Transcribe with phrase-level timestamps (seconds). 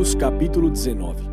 [0.00, 1.24] Números capítulo 19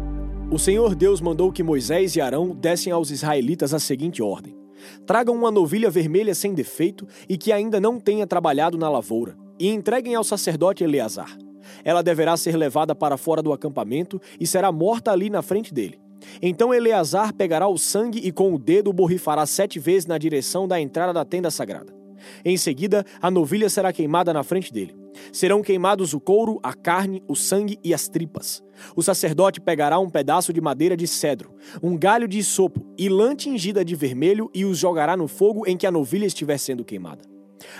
[0.52, 4.58] O Senhor Deus mandou que Moisés e Arão dessem aos israelitas a seguinte ordem:
[5.06, 9.70] Tragam uma novilha vermelha sem defeito e que ainda não tenha trabalhado na lavoura, e
[9.70, 11.38] entreguem ao sacerdote Eleazar.
[11.82, 15.98] Ela deverá ser levada para fora do acampamento e será morta ali na frente dele.
[16.42, 20.78] Então Eleazar pegará o sangue e com o dedo borrifará sete vezes na direção da
[20.78, 21.96] entrada da tenda sagrada.
[22.44, 25.07] Em seguida, a novilha será queimada na frente dele.
[25.32, 28.64] Serão queimados o couro, a carne, o sangue e as tripas.
[28.96, 33.36] O sacerdote pegará um pedaço de madeira de cedro, um galho de isopo e lã
[33.36, 37.24] tingida de vermelho e os jogará no fogo em que a novilha estiver sendo queimada.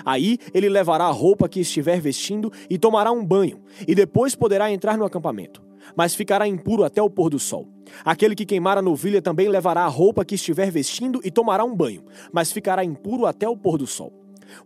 [0.04, 4.70] Aí ele levará a roupa que estiver vestindo e tomará um banho, e depois poderá
[4.70, 5.62] entrar no acampamento.
[5.96, 7.68] Mas ficará impuro até o pôr do sol.
[8.04, 11.74] Aquele que queimar a novilha também levará a roupa que estiver vestindo e tomará um
[11.74, 14.12] banho, mas ficará impuro até o pôr do sol.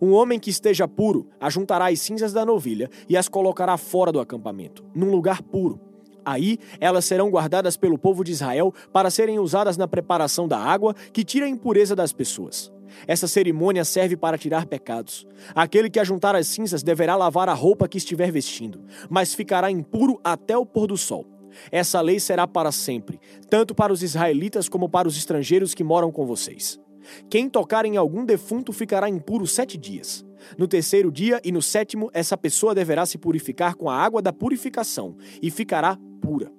[0.01, 4.21] Um homem que esteja puro ajuntará as cinzas da novilha e as colocará fora do
[4.21, 5.81] acampamento, num lugar puro.
[6.25, 10.95] Aí elas serão guardadas pelo povo de Israel para serem usadas na preparação da água
[11.13, 12.73] que tira a impureza das pessoas.
[13.07, 15.27] Essa cerimônia serve para tirar pecados.
[15.55, 20.21] Aquele que ajuntar as cinzas deverá lavar a roupa que estiver vestindo, mas ficará impuro
[20.23, 21.27] até o pôr do sol.
[21.71, 26.11] Essa lei será para sempre, tanto para os israelitas como para os estrangeiros que moram
[26.11, 26.82] com vocês.
[27.29, 30.25] Quem tocar em algum defunto ficará impuro sete dias.
[30.59, 34.33] No terceiro dia e no sétimo, essa pessoa deverá se purificar com a água da
[34.33, 36.51] purificação e ficará pura.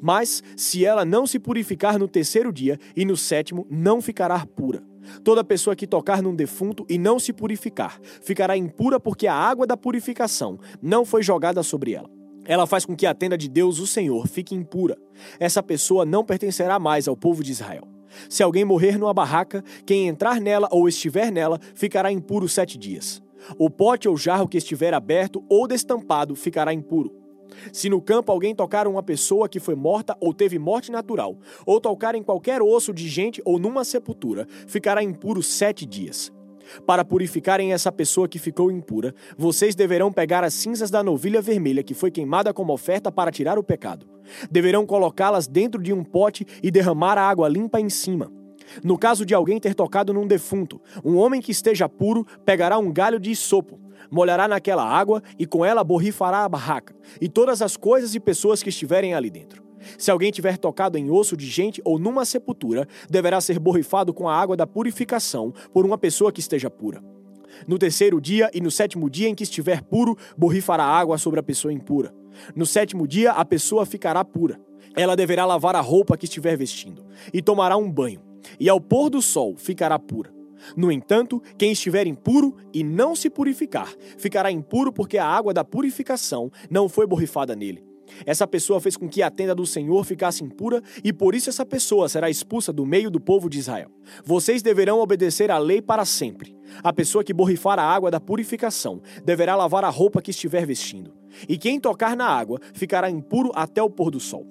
[0.00, 4.82] Mas, se ela não se purificar no terceiro dia e no sétimo, não ficará pura.
[5.24, 9.66] Toda pessoa que tocar num defunto e não se purificar ficará impura porque a água
[9.66, 12.10] da purificação não foi jogada sobre ela.
[12.44, 14.96] Ela faz com que a tenda de Deus, o Senhor, fique impura.
[15.38, 17.86] Essa pessoa não pertencerá mais ao povo de Israel.
[18.28, 23.22] Se alguém morrer numa barraca, quem entrar nela ou estiver nela ficará impuro sete dias.
[23.58, 27.20] O pote ou jarro que estiver aberto ou destampado ficará impuro.
[27.72, 31.80] Se no campo alguém tocar uma pessoa que foi morta ou teve morte natural, ou
[31.80, 36.32] tocar em qualquer osso de gente ou numa sepultura, ficará impuro sete dias.
[36.86, 41.82] Para purificarem essa pessoa que ficou impura, vocês deverão pegar as cinzas da novilha vermelha
[41.82, 44.06] que foi queimada como oferta para tirar o pecado.
[44.50, 48.30] Deverão colocá-las dentro de um pote e derramar a água limpa em cima.
[48.84, 52.92] No caso de alguém ter tocado num defunto, um homem que esteja puro pegará um
[52.92, 57.76] galho de sopo, molhará naquela água e com ela borrifará a barraca e todas as
[57.76, 59.69] coisas e pessoas que estiverem ali dentro.
[59.98, 64.28] Se alguém tiver tocado em osso de gente ou numa sepultura, deverá ser borrifado com
[64.28, 67.02] a água da purificação por uma pessoa que esteja pura.
[67.66, 71.42] No terceiro dia e no sétimo dia em que estiver puro, borrifará água sobre a
[71.42, 72.14] pessoa impura.
[72.54, 74.60] No sétimo dia, a pessoa ficará pura.
[74.96, 78.20] Ela deverá lavar a roupa que estiver vestindo e tomará um banho,
[78.58, 80.32] e ao pôr do sol ficará pura.
[80.76, 85.64] No entanto, quem estiver impuro e não se purificar, ficará impuro porque a água da
[85.64, 87.89] purificação não foi borrifada nele.
[88.26, 91.64] Essa pessoa fez com que a tenda do Senhor ficasse impura e por isso essa
[91.64, 93.90] pessoa será expulsa do meio do povo de Israel.
[94.24, 96.56] Vocês deverão obedecer à lei para sempre.
[96.82, 101.12] A pessoa que borrifar a água da purificação deverá lavar a roupa que estiver vestindo.
[101.48, 104.46] E quem tocar na água ficará impuro até o pôr do sol.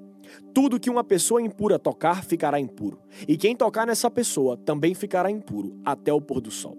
[0.54, 5.32] Tudo que uma pessoa impura tocar ficará impuro, e quem tocar nessa pessoa também ficará
[5.32, 6.78] impuro até o pôr do sol.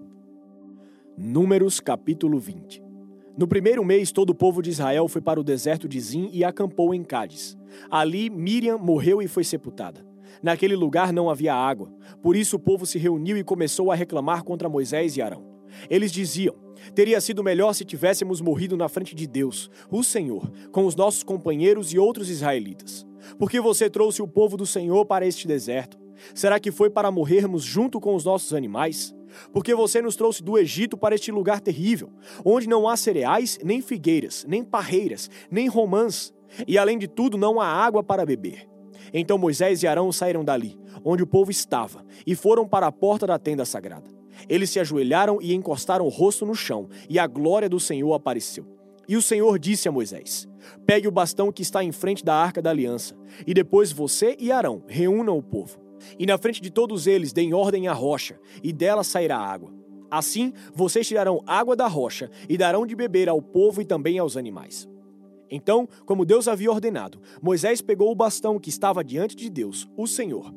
[1.19, 2.90] Números capítulo 20
[3.37, 6.45] no primeiro mês, todo o povo de Israel foi para o deserto de Zim e
[6.45, 7.57] acampou em Cádiz.
[7.91, 10.05] Ali, Miriam morreu e foi sepultada.
[10.43, 11.93] Naquele lugar não havia água,
[12.23, 15.45] por isso o povo se reuniu e começou a reclamar contra Moisés e Arão.
[15.89, 16.55] Eles diziam:
[16.95, 21.23] Teria sido melhor se tivéssemos morrido na frente de Deus, o Senhor, com os nossos
[21.23, 23.07] companheiros e outros israelitas.
[23.39, 25.99] Porque você trouxe o povo do Senhor para este deserto?
[26.35, 29.15] Será que foi para morrermos junto com os nossos animais?
[29.53, 32.11] Porque você nos trouxe do Egito para este lugar terrível,
[32.45, 36.33] onde não há cereais, nem figueiras, nem parreiras, nem romãs,
[36.67, 38.69] e além de tudo não há água para beber.
[39.13, 43.27] Então Moisés e Arão saíram dali, onde o povo estava, e foram para a porta
[43.27, 44.11] da tenda sagrada.
[44.49, 48.67] Eles se ajoelharam e encostaram o rosto no chão, e a glória do Senhor apareceu.
[49.09, 50.49] E o Senhor disse a Moisés:
[50.87, 53.17] Pegue o bastão que está em frente da arca da aliança,
[53.47, 55.80] e depois você e Arão reúnam o povo.
[56.19, 59.81] E na frente de todos eles deem ordem à rocha, e dela sairá água.
[60.11, 64.37] Assim, vocês tirarão água da rocha e darão de beber ao povo e também aos
[64.37, 64.89] animais.
[65.49, 70.07] Então, como Deus havia ordenado, Moisés pegou o bastão que estava diante de Deus, o
[70.07, 70.53] Senhor.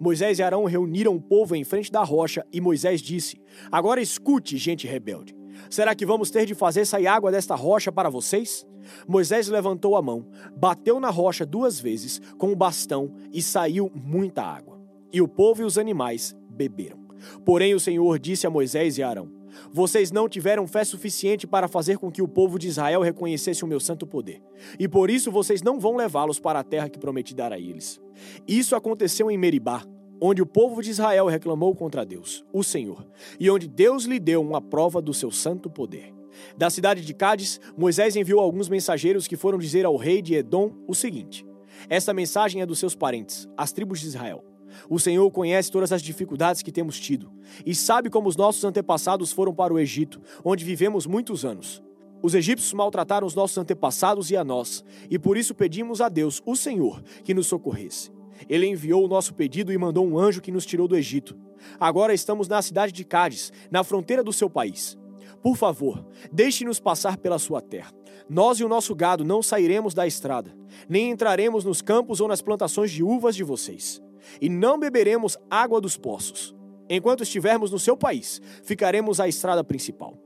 [0.00, 3.40] Moisés e Arão reuniram o povo em frente da rocha e Moisés disse:
[3.70, 5.36] Agora escute, gente rebelde.
[5.68, 8.66] Será que vamos ter de fazer sair água desta rocha para vocês?
[9.06, 10.26] Moisés levantou a mão,
[10.56, 14.73] bateu na rocha duas vezes com o bastão e saiu muita água
[15.14, 16.98] e o povo e os animais beberam.
[17.44, 19.30] Porém, o Senhor disse a Moisés e a Arão:
[19.72, 23.68] Vocês não tiveram fé suficiente para fazer com que o povo de Israel reconhecesse o
[23.68, 24.42] meu santo poder.
[24.76, 28.00] E por isso vocês não vão levá-los para a terra que prometi dar a eles.
[28.46, 29.84] Isso aconteceu em Meribá,
[30.20, 33.06] onde o povo de Israel reclamou contra Deus, o Senhor,
[33.38, 36.12] e onde Deus lhe deu uma prova do seu santo poder.
[36.58, 40.72] Da cidade de Cádiz, Moisés enviou alguns mensageiros que foram dizer ao rei de Edom
[40.88, 41.46] o seguinte:
[41.88, 44.44] Esta mensagem é dos seus parentes, as tribos de Israel.
[44.88, 47.32] O Senhor conhece todas as dificuldades que temos tido
[47.64, 51.82] e sabe como os nossos antepassados foram para o Egito, onde vivemos muitos anos.
[52.22, 56.42] Os egípcios maltrataram os nossos antepassados e a nós, e por isso pedimos a Deus,
[56.46, 58.10] o Senhor, que nos socorresse.
[58.48, 61.36] Ele enviou o nosso pedido e mandou um anjo que nos tirou do Egito.
[61.78, 64.96] Agora estamos na cidade de Cádiz, na fronteira do seu país.
[65.42, 67.92] Por favor, deixe-nos passar pela sua terra.
[68.26, 70.56] Nós e o nosso gado não sairemos da estrada,
[70.88, 74.02] nem entraremos nos campos ou nas plantações de uvas de vocês
[74.40, 76.54] e não beberemos água dos poços.
[76.88, 80.18] Enquanto estivermos no seu país, ficaremos à estrada principal.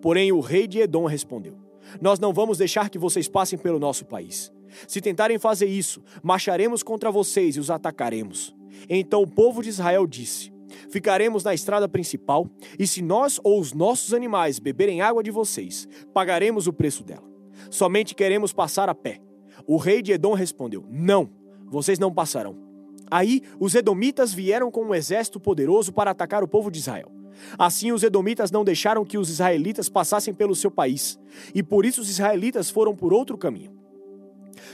[0.00, 1.56] Porém, o rei de Edom respondeu:
[2.00, 4.52] Nós não vamos deixar que vocês passem pelo nosso país.
[4.88, 8.54] Se tentarem fazer isso, marcharemos contra vocês e os atacaremos.
[8.88, 10.52] Então o povo de Israel disse:
[10.90, 12.48] Ficaremos na estrada principal,
[12.78, 17.24] e se nós ou os nossos animais beberem água de vocês, pagaremos o preço dela.
[17.70, 19.20] Somente queremos passar a pé.
[19.66, 21.30] O rei de Edom respondeu: Não,
[21.66, 22.65] vocês não passarão.
[23.10, 27.10] Aí os edomitas vieram com um exército poderoso para atacar o povo de Israel.
[27.58, 31.18] Assim, os edomitas não deixaram que os israelitas passassem pelo seu país,
[31.54, 33.76] e por isso os israelitas foram por outro caminho.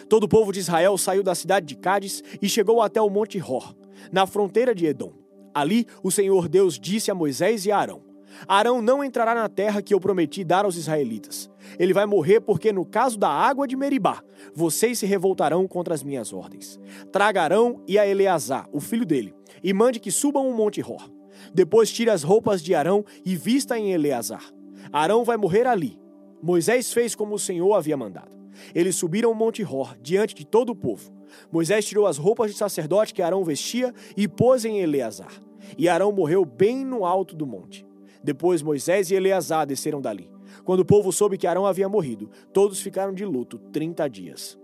[0.08, 3.40] Todo o povo de Israel saiu da cidade de Cádiz e chegou até o Monte
[3.40, 3.74] Hor,
[4.12, 5.12] na fronteira de Edom.
[5.54, 8.11] Ali, o Senhor Deus disse a Moisés e a Arão:
[8.46, 11.50] Arão não entrará na terra que eu prometi dar aos israelitas.
[11.78, 14.22] Ele vai morrer porque, no caso da água de Meribá,
[14.54, 16.78] vocês se revoltarão contra as minhas ordens.
[17.10, 21.10] Traga Arão e a Eleazar, o filho dele, e mande que subam o monte Hor.
[21.54, 24.44] Depois tire as roupas de Arão e vista em Eleazar.
[24.92, 25.98] Arão vai morrer ali.
[26.42, 28.36] Moisés fez como o Senhor havia mandado.
[28.74, 31.12] Eles subiram o monte Hor diante de todo o povo.
[31.50, 35.32] Moisés tirou as roupas de sacerdote que Arão vestia e pôs em Eleazar.
[35.78, 37.86] E Arão morreu bem no alto do monte.
[38.22, 40.30] Depois Moisés e Eleazar desceram dali.
[40.64, 44.58] Quando o povo soube que Arão havia morrido, todos ficaram de luto 30 dias.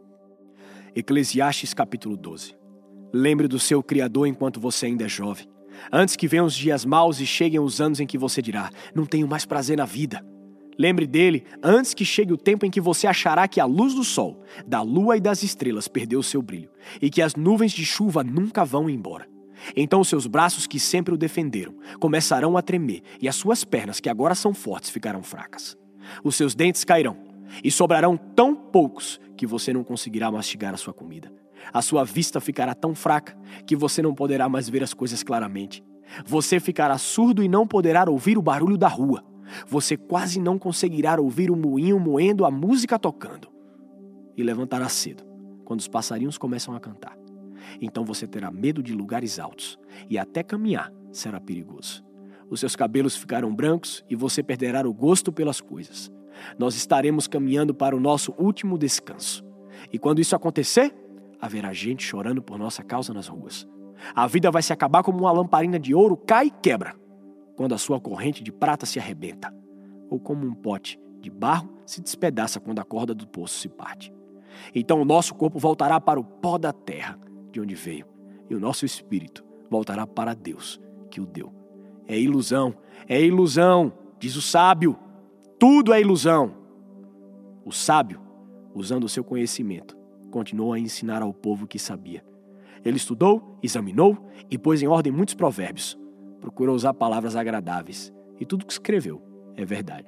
[0.94, 2.56] Eclesiastes capítulo 12.
[3.12, 5.46] Lembre do seu Criador enquanto você ainda é jovem.
[5.92, 9.06] Antes que venham os dias maus e cheguem os anos em que você dirá: Não
[9.06, 10.24] tenho mais prazer na vida.
[10.78, 14.04] Lembre dele antes que chegue o tempo em que você achará que a luz do
[14.04, 16.70] sol, da lua e das estrelas perdeu seu brilho
[17.02, 19.26] e que as nuvens de chuva nunca vão embora.
[19.76, 24.08] Então seus braços que sempre o defenderam começarão a tremer, e as suas pernas, que
[24.08, 25.76] agora são fortes, ficarão fracas.
[26.22, 27.16] Os seus dentes cairão,
[27.62, 31.32] e sobrarão tão poucos que você não conseguirá mastigar a sua comida.
[31.72, 35.82] A sua vista ficará tão fraca que você não poderá mais ver as coisas claramente.
[36.24, 39.24] Você ficará surdo e não poderá ouvir o barulho da rua.
[39.66, 43.48] Você quase não conseguirá ouvir o moinho moendo a música tocando.
[44.36, 45.24] E levantará cedo,
[45.64, 47.16] quando os passarinhos começam a cantar.
[47.80, 49.78] Então você terá medo de lugares altos
[50.08, 52.04] e até caminhar será perigoso.
[52.50, 56.10] Os seus cabelos ficarão brancos e você perderá o gosto pelas coisas.
[56.58, 59.44] Nós estaremos caminhando para o nosso último descanso.
[59.92, 60.94] E quando isso acontecer,
[61.40, 63.66] haverá gente chorando por nossa causa nas ruas.
[64.14, 66.94] A vida vai se acabar como uma lamparina de ouro cai e quebra,
[67.56, 69.52] quando a sua corrente de prata se arrebenta,
[70.08, 74.12] ou como um pote de barro se despedaça quando a corda do poço se parte.
[74.74, 77.18] Então o nosso corpo voltará para o pó da terra,
[77.58, 78.06] de onde veio,
[78.48, 81.52] e o nosso espírito voltará para Deus que o deu.
[82.06, 82.74] É ilusão,
[83.08, 84.96] é ilusão, diz o sábio.
[85.58, 86.54] Tudo é ilusão.
[87.64, 88.20] O sábio,
[88.74, 89.96] usando o seu conhecimento,
[90.30, 92.24] continuou a ensinar ao povo que sabia.
[92.84, 94.16] Ele estudou, examinou
[94.48, 95.98] e pôs em ordem muitos provérbios.
[96.40, 99.20] Procurou usar palavras agradáveis, e tudo que escreveu
[99.56, 100.06] é verdade.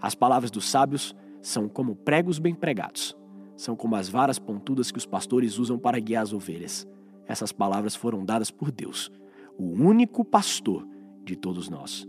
[0.00, 3.18] As palavras dos sábios são como pregos bem pregados
[3.60, 6.88] são como as varas pontudas que os pastores usam para guiar as ovelhas.
[7.26, 9.12] Essas palavras foram dadas por Deus,
[9.58, 10.88] o único pastor
[11.24, 12.08] de todos nós.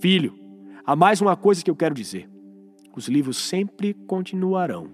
[0.00, 0.34] Filho,
[0.86, 2.30] há mais uma coisa que eu quero dizer.
[2.96, 4.90] Os livros sempre continuarão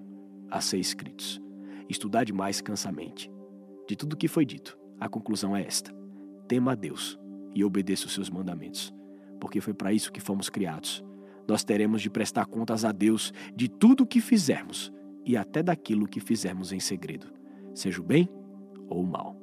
[0.50, 1.40] a ser escritos.
[1.88, 3.30] Estudar demais cansamente.
[3.86, 5.94] De tudo o que foi dito, a conclusão é esta:
[6.48, 7.16] tema a Deus
[7.54, 8.92] e obedeça os seus mandamentos,
[9.40, 11.04] porque foi para isso que fomos criados.
[11.46, 14.92] Nós teremos de prestar contas a Deus de tudo o que fizermos
[15.24, 17.26] e até daquilo que fizermos em segredo,
[17.74, 18.28] seja o bem
[18.88, 19.36] ou o mal.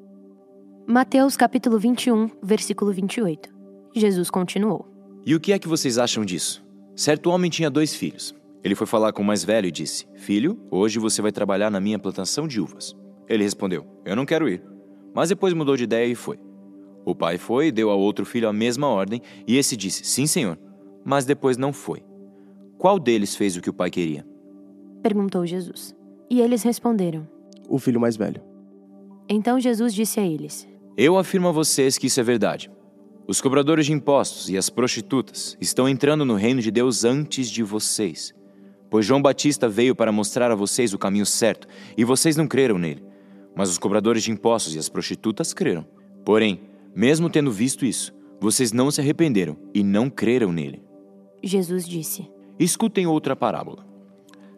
[0.88, 3.50] Mateus capítulo 21, versículo 28.
[3.96, 4.88] Jesus continuou:
[5.26, 6.66] E o que é que vocês acham disso?
[6.96, 8.36] Certo homem tinha dois filhos.
[8.64, 11.80] Ele foi falar com o mais velho e disse: Filho, hoje você vai trabalhar na
[11.80, 12.96] minha plantação de uvas.
[13.28, 14.64] Ele respondeu: Eu não quero ir.
[15.14, 16.40] Mas depois mudou de ideia e foi.
[17.06, 20.28] O pai foi e deu ao outro filho a mesma ordem, e esse disse: Sim,
[20.28, 20.58] senhor.
[21.06, 22.04] mas depois não foi.
[22.78, 24.26] Qual deles fez o que o pai queria?
[25.02, 25.96] Perguntou Jesus.
[26.30, 27.28] E eles responderam:
[27.68, 28.42] O filho mais velho.
[29.28, 32.72] Então Jesus disse a eles: Eu afirmo a vocês que isso é verdade.
[33.28, 37.62] Os cobradores de impostos e as prostitutas estão entrando no reino de Deus antes de
[37.62, 38.34] vocês.
[38.90, 42.80] Pois João Batista veio para mostrar a vocês o caminho certo, e vocês não creram
[42.80, 43.04] nele.
[43.56, 45.86] Mas os cobradores de impostos e as prostitutas creram.
[46.26, 46.62] Porém,
[46.96, 50.82] mesmo tendo visto isso, vocês não se arrependeram e não creram nele.
[51.44, 52.28] Jesus disse:
[52.58, 53.89] Escutem outra parábola.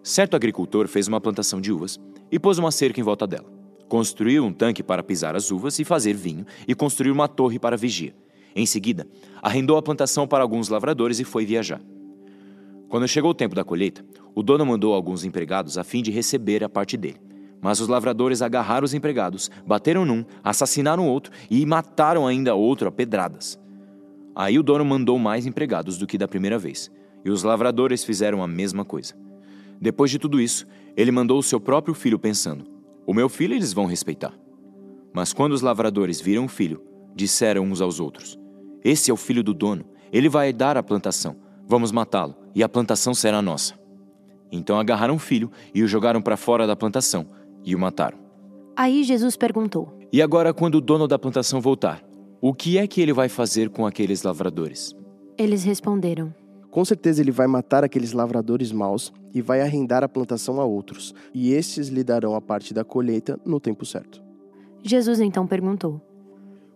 [0.04, 2.00] Certo agricultor fez uma plantação de uvas
[2.32, 3.46] e pôs uma cerca em volta dela.
[3.88, 7.78] Construiu um tanque para pisar as uvas e fazer vinho, e construiu uma torre para
[7.78, 8.16] vigia.
[8.56, 9.06] Em seguida,
[9.42, 11.82] arrendou a plantação para alguns lavradores e foi viajar.
[12.90, 14.04] Quando chegou o tempo da colheita,
[14.34, 17.22] o dono mandou alguns empregados a fim de receber a parte dele.
[17.62, 22.92] Mas os lavradores agarraram os empregados, bateram num, assassinaram outro e mataram ainda outro a
[22.92, 23.60] pedradas.
[24.36, 26.90] Aí o dono mandou mais empregados do que da primeira vez,
[27.24, 29.14] e os lavradores fizeram a mesma coisa.
[29.82, 32.66] Depois de tudo isso, ele mandou o seu próprio filho, pensando:
[33.08, 34.34] O meu filho eles vão respeitar.
[35.12, 36.84] Mas quando os lavradores viram o filho,
[37.16, 38.38] disseram uns aos outros:
[38.84, 39.84] Esse é o filho do dono,
[40.14, 41.36] ele vai dar a plantação.
[41.68, 43.74] Vamos matá-lo, e a plantação será nossa.
[44.52, 47.26] Então agarraram o filho e o jogaram para fora da plantação
[47.64, 48.20] e o mataram.
[48.76, 52.04] Aí Jesus perguntou: E agora, quando o dono da plantação voltar,
[52.40, 54.96] o que é que ele vai fazer com aqueles lavradores?
[55.38, 56.34] Eles responderam:
[56.72, 61.14] Com certeza ele vai matar aqueles lavradores maus e vai arrendar a plantação a outros,
[61.34, 64.24] e estes lhe darão a parte da colheita no tempo certo.
[64.82, 66.02] Jesus então perguntou: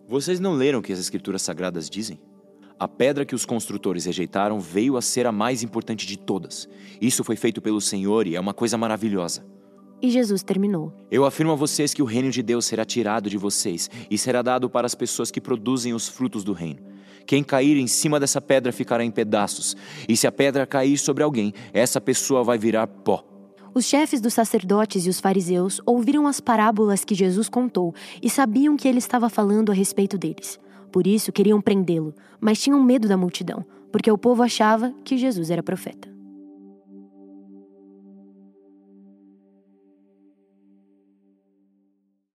[0.06, 2.20] Vocês não leram o que as Escrituras Sagradas dizem?
[2.78, 6.68] A pedra que os construtores rejeitaram veio a ser a mais importante de todas.
[7.00, 9.46] Isso foi feito pelo Senhor e é uma coisa maravilhosa.
[10.02, 13.38] E Jesus terminou: Eu afirmo a vocês que o reino de Deus será tirado de
[13.38, 16.95] vocês e será dado para as pessoas que produzem os frutos do reino.
[17.26, 19.76] Quem cair em cima dessa pedra ficará em pedaços,
[20.08, 23.24] e se a pedra cair sobre alguém, essa pessoa vai virar pó.
[23.74, 28.76] Os chefes dos sacerdotes e os fariseus ouviram as parábolas que Jesus contou e sabiam
[28.76, 30.58] que ele estava falando a respeito deles.
[30.90, 35.50] Por isso queriam prendê-lo, mas tinham medo da multidão, porque o povo achava que Jesus
[35.50, 36.15] era profeta.